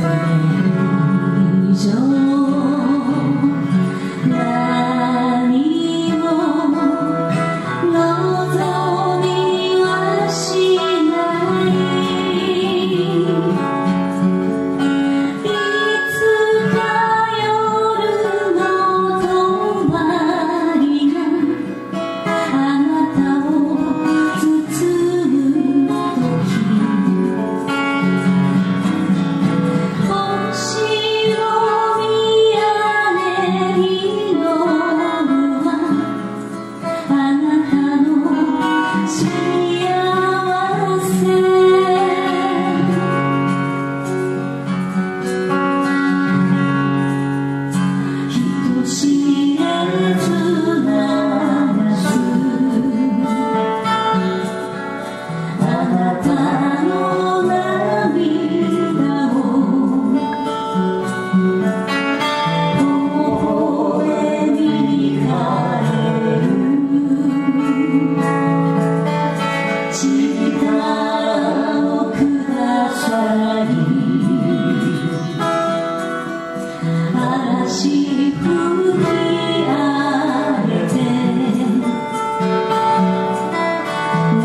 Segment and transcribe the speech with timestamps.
[0.00, 0.04] 在
[1.66, 3.37] 你眼我。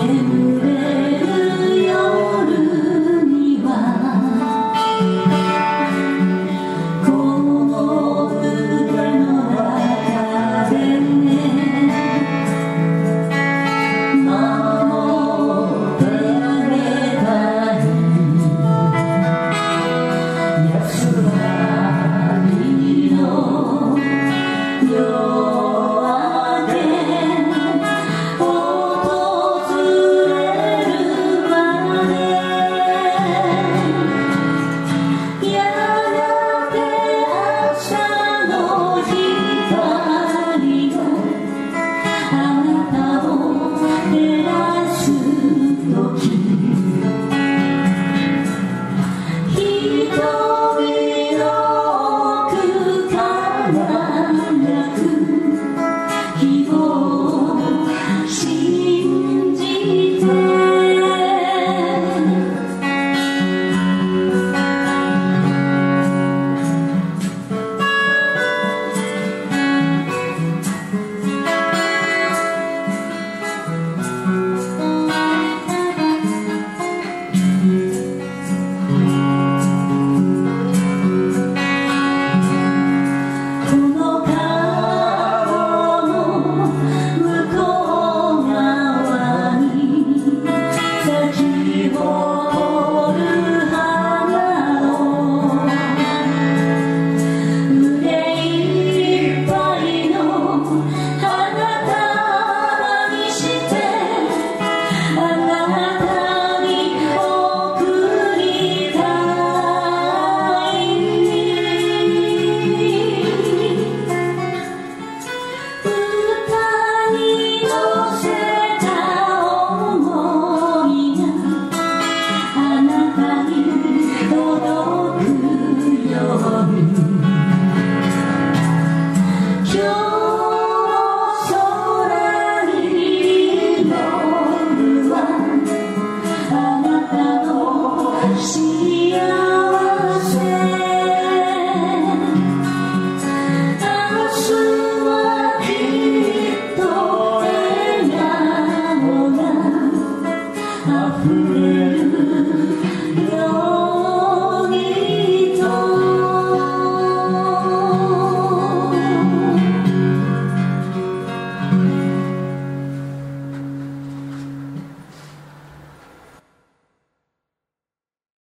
[0.00, 0.29] home.